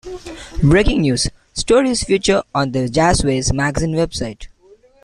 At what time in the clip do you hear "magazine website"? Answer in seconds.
3.53-4.47